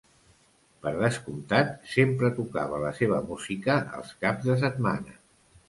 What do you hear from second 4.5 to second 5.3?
de setmana.